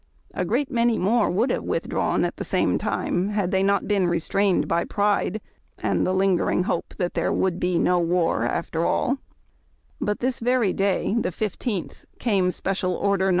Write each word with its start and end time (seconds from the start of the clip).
A 0.33 0.45
great 0.45 0.71
many 0.71 0.97
more 0.97 1.29
would 1.29 1.51
have 1.51 1.61
withdrawn 1.63 2.25
at 2.25 2.37
the 2.37 2.43
same 2.43 2.79
time 2.79 3.29
had 3.29 3.51
they 3.51 3.61
not 3.61 3.87
been 3.87 4.07
restrained 4.07 4.67
by 4.67 4.83
pride 4.83 5.39
and 5.77 6.07
the 6.07 6.11
lingering 6.13 6.63
hope 6.63 6.95
that 6.97 7.13
there 7.13 7.31
would 7.31 7.59
be 7.59 7.77
no 7.77 7.99
war 7.99 8.43
after 8.43 8.83
all; 8.83 9.19
but 9.99 10.19
this 10.19 10.39
very 10.39 10.73
day 10.73 11.13
(the 11.19 11.29
15th) 11.29 12.05
came 12.17 12.49
Special 12.49 12.95
Order 12.95 13.25
No. 13.27 13.29